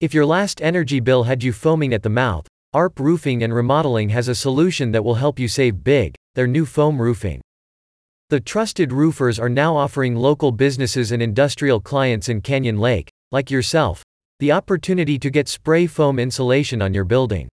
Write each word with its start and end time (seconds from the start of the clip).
If 0.00 0.14
your 0.14 0.24
last 0.24 0.62
energy 0.62 0.98
bill 0.98 1.24
had 1.24 1.42
you 1.42 1.52
foaming 1.52 1.92
at 1.92 2.02
the 2.02 2.08
mouth, 2.08 2.46
ARP 2.72 2.98
Roofing 2.98 3.42
and 3.42 3.52
Remodeling 3.52 4.08
has 4.08 4.28
a 4.28 4.34
solution 4.34 4.92
that 4.92 5.04
will 5.04 5.16
help 5.16 5.38
you 5.38 5.46
save 5.46 5.84
big, 5.84 6.14
their 6.34 6.46
new 6.46 6.64
foam 6.64 7.02
roofing. 7.02 7.42
The 8.30 8.40
trusted 8.40 8.94
roofers 8.94 9.38
are 9.38 9.50
now 9.50 9.76
offering 9.76 10.16
local 10.16 10.52
businesses 10.52 11.12
and 11.12 11.20
industrial 11.20 11.80
clients 11.80 12.30
in 12.30 12.40
Canyon 12.40 12.78
Lake, 12.78 13.10
like 13.30 13.50
yourself, 13.50 14.02
the 14.38 14.52
opportunity 14.52 15.18
to 15.18 15.28
get 15.28 15.48
spray 15.48 15.86
foam 15.86 16.18
insulation 16.18 16.80
on 16.80 16.94
your 16.94 17.04
building. 17.04 17.46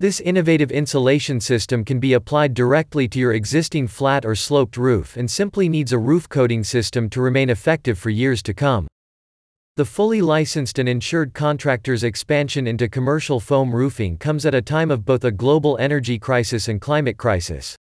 This 0.00 0.18
innovative 0.20 0.70
insulation 0.70 1.40
system 1.40 1.84
can 1.84 2.00
be 2.00 2.14
applied 2.14 2.54
directly 2.54 3.06
to 3.08 3.18
your 3.18 3.34
existing 3.34 3.88
flat 3.88 4.24
or 4.24 4.34
sloped 4.34 4.78
roof 4.78 5.14
and 5.14 5.30
simply 5.30 5.68
needs 5.68 5.92
a 5.92 5.98
roof 5.98 6.26
coating 6.26 6.64
system 6.64 7.10
to 7.10 7.20
remain 7.20 7.50
effective 7.50 7.98
for 7.98 8.08
years 8.08 8.42
to 8.44 8.54
come. 8.54 8.86
The 9.76 9.84
fully 9.84 10.22
licensed 10.22 10.78
and 10.78 10.88
insured 10.88 11.34
contractor's 11.34 12.02
expansion 12.02 12.66
into 12.66 12.88
commercial 12.88 13.40
foam 13.40 13.74
roofing 13.74 14.16
comes 14.16 14.46
at 14.46 14.54
a 14.54 14.62
time 14.62 14.90
of 14.90 15.04
both 15.04 15.22
a 15.22 15.30
global 15.30 15.76
energy 15.76 16.18
crisis 16.18 16.68
and 16.68 16.80
climate 16.80 17.18
crisis. 17.18 17.76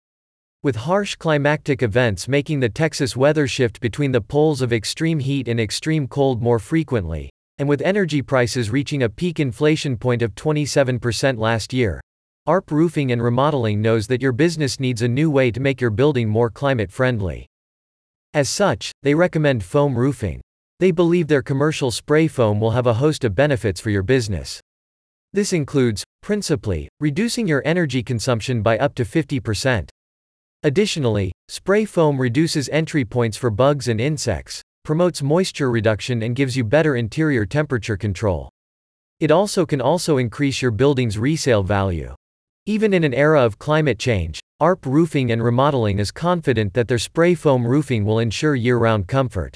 With 0.63 0.75
harsh 0.75 1.17
climatic 1.17 1.83
events 1.83 2.29
making 2.29 2.61
the 2.61 2.71
Texas 2.71 3.15
weather 3.15 3.47
shift 3.47 3.79
between 3.79 4.11
the 4.11 4.23
poles 4.23 4.63
of 4.63 4.73
extreme 4.73 5.19
heat 5.19 5.49
and 5.49 5.61
extreme 5.61 6.09
cold 6.09 6.41
more 6.41 6.59
frequently, 6.59 7.29
and 7.59 7.69
with 7.69 7.83
energy 7.83 8.23
prices 8.23 8.71
reaching 8.71 9.03
a 9.03 9.11
peak 9.11 9.39
inflation 9.39 9.99
point 9.99 10.23
of 10.23 10.35
27% 10.35 11.37
last 11.37 11.75
year, 11.75 12.01
ARP 12.47 12.71
Roofing 12.71 13.13
and 13.13 13.23
Remodeling 13.23 13.83
knows 13.83 14.07
that 14.07 14.23
your 14.23 14.33
business 14.33 14.81
needs 14.81 15.03
a 15.03 15.09
new 15.09 15.31
way 15.31 15.51
to 15.51 15.61
make 15.61 15.79
your 15.79 15.91
building 15.91 16.31
more 16.31 16.49
climate 16.49 16.91
friendly. 16.91 17.47
As 18.33 18.49
such, 18.49 18.93
they 19.03 19.15
recommend 19.15 19.63
foam 19.63 19.95
roofing. 19.95 20.41
They 20.83 20.91
believe 20.91 21.29
their 21.29 21.43
commercial 21.43 21.93
spray 21.93 22.27
foam 22.27 22.59
will 22.59 22.73
have 22.73 22.89
a 22.89 22.95
host 22.95 23.23
of 23.23 23.37
benefits 23.37 23.81
for 23.81 23.91
your 23.91 24.03
business. 24.03 24.61
This 25.33 25.53
includes, 25.53 26.03
principally, 26.23 26.89
reducing 26.99 27.47
your 27.47 27.63
energy 27.65 28.03
consumption 28.03 28.63
by 28.63 28.79
up 28.79 28.97
to 28.97 29.05
50%. 29.05 29.89
Additionally, 30.65 31.31
spray 31.47 31.85
foam 31.85 32.21
reduces 32.21 32.69
entry 32.71 33.05
points 33.05 33.37
for 33.37 33.49
bugs 33.49 33.87
and 33.87 34.01
insects, 34.01 34.61
promotes 34.83 35.23
moisture 35.23 35.71
reduction 35.71 36.21
and 36.21 36.35
gives 36.35 36.57
you 36.57 36.65
better 36.65 36.97
interior 36.97 37.47
temperature 37.47 37.97
control. 37.97 38.49
It 39.21 39.31
also 39.31 39.65
can 39.65 39.81
also 39.81 40.17
increase 40.17 40.61
your 40.61 40.73
building's 40.73 41.17
resale 41.17 41.63
value. 41.63 42.13
Even 42.67 42.93
in 42.93 43.05
an 43.05 43.15
era 43.15 43.41
of 43.41 43.57
climate 43.57 44.01
change, 44.01 44.41
ARP 44.59 44.85
Roofing 44.85 45.31
and 45.31 45.45
Remodeling 45.45 46.01
is 46.01 46.11
confident 46.11 46.75
that 46.75 46.89
their 46.89 46.99
spray 46.99 47.37
foam 47.37 47.65
roofing 47.65 48.05
will 48.05 48.19
ensure 48.19 48.57
year-round 48.57 49.07
comfort. 49.07 49.55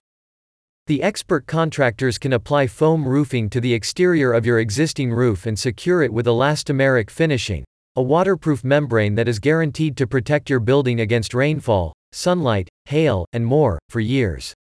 The 0.88 1.02
expert 1.02 1.48
contractors 1.48 2.16
can 2.16 2.32
apply 2.32 2.68
foam 2.68 3.08
roofing 3.08 3.50
to 3.50 3.60
the 3.60 3.74
exterior 3.74 4.32
of 4.32 4.46
your 4.46 4.60
existing 4.60 5.12
roof 5.12 5.44
and 5.44 5.58
secure 5.58 6.00
it 6.04 6.12
with 6.12 6.26
elastomeric 6.26 7.10
finishing, 7.10 7.64
a 7.96 8.02
waterproof 8.02 8.62
membrane 8.62 9.16
that 9.16 9.26
is 9.26 9.40
guaranteed 9.40 9.96
to 9.96 10.06
protect 10.06 10.48
your 10.48 10.60
building 10.60 11.00
against 11.00 11.34
rainfall, 11.34 11.92
sunlight, 12.12 12.68
hail, 12.84 13.26
and 13.32 13.44
more, 13.44 13.80
for 13.88 13.98
years. 13.98 14.54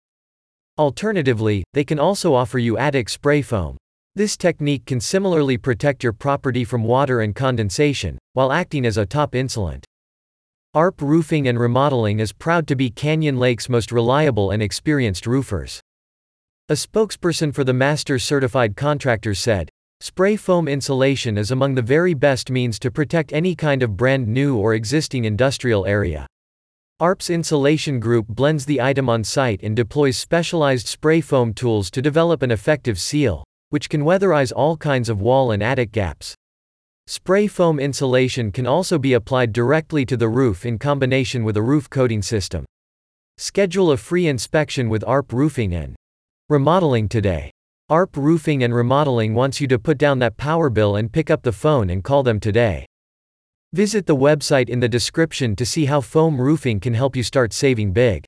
Alternatively, 0.79 1.63
they 1.73 1.83
can 1.83 1.99
also 1.99 2.33
offer 2.33 2.57
you 2.57 2.75
attic 2.75 3.07
spray 3.07 3.43
foam. 3.43 3.77
This 4.15 4.35
technique 4.35 4.87
can 4.87 4.99
similarly 4.99 5.57
protect 5.57 6.03
your 6.03 6.13
property 6.13 6.63
from 6.63 6.83
water 6.83 7.21
and 7.21 7.35
condensation, 7.35 8.17
while 8.33 8.51
acting 8.51 8.83
as 8.87 8.97
a 8.97 9.05
top 9.05 9.33
insulant. 9.33 9.83
ARP 10.73 11.03
Roofing 11.03 11.47
and 11.47 11.59
Remodeling 11.59 12.19
is 12.19 12.33
proud 12.33 12.65
to 12.67 12.75
be 12.75 12.89
Canyon 12.89 13.37
Lake's 13.37 13.69
most 13.69 13.91
reliable 13.91 14.49
and 14.49 14.63
experienced 14.63 15.27
roofers. 15.27 15.81
A 16.67 16.73
spokesperson 16.73 17.53
for 17.53 17.63
the 17.63 17.73
Master 17.73 18.17
Certified 18.17 18.75
Contractors 18.75 19.37
said, 19.37 19.69
Spray 20.01 20.35
foam 20.35 20.67
insulation 20.67 21.37
is 21.37 21.51
among 21.51 21.75
the 21.75 21.83
very 21.83 22.15
best 22.15 22.49
means 22.49 22.79
to 22.79 22.89
protect 22.89 23.31
any 23.31 23.53
kind 23.53 23.83
of 23.83 23.95
brand 23.95 24.27
new 24.27 24.57
or 24.57 24.73
existing 24.73 25.25
industrial 25.25 25.85
area. 25.85 26.25
ARP's 26.99 27.29
insulation 27.29 27.99
group 27.99 28.25
blends 28.27 28.65
the 28.65 28.81
item 28.81 29.09
on 29.09 29.23
site 29.23 29.61
and 29.61 29.75
deploys 29.75 30.17
specialized 30.17 30.87
spray 30.87 31.21
foam 31.21 31.53
tools 31.53 31.91
to 31.91 32.01
develop 32.01 32.41
an 32.41 32.49
effective 32.49 32.99
seal, 32.99 33.43
which 33.69 33.87
can 33.87 34.01
weatherize 34.01 34.51
all 34.55 34.75
kinds 34.75 35.07
of 35.07 35.21
wall 35.21 35.51
and 35.51 35.61
attic 35.61 35.91
gaps. 35.91 36.33
Spray 37.05 37.45
foam 37.45 37.79
insulation 37.79 38.51
can 38.51 38.65
also 38.65 38.97
be 38.97 39.13
applied 39.13 39.53
directly 39.53 40.03
to 40.03 40.17
the 40.17 40.29
roof 40.29 40.65
in 40.65 40.79
combination 40.79 41.43
with 41.43 41.57
a 41.57 41.61
roof 41.61 41.91
coating 41.91 42.23
system. 42.23 42.65
Schedule 43.37 43.91
a 43.91 43.97
free 43.97 44.25
inspection 44.25 44.89
with 44.89 45.03
ARP 45.03 45.31
Roofing 45.31 45.75
and 45.75 45.95
Remodeling 46.47 47.09
today. 47.09 47.49
ARP 47.89 48.15
Roofing 48.15 48.63
and 48.63 48.71
Remodeling 48.71 49.33
wants 49.33 49.59
you 49.59 49.67
to 49.67 49.79
put 49.79 49.97
down 49.97 50.19
that 50.19 50.37
power 50.37 50.69
bill 50.69 50.95
and 50.95 51.11
pick 51.11 51.31
up 51.31 51.41
the 51.41 51.51
phone 51.51 51.89
and 51.89 52.03
call 52.03 52.21
them 52.21 52.39
today. 52.39 52.85
Visit 53.73 54.05
the 54.05 54.15
website 54.15 54.69
in 54.69 54.79
the 54.79 54.87
description 54.87 55.55
to 55.55 55.65
see 55.65 55.85
how 55.85 56.01
foam 56.01 56.39
roofing 56.39 56.79
can 56.79 56.93
help 56.93 57.15
you 57.15 57.23
start 57.23 57.51
saving 57.51 57.93
big. 57.93 58.25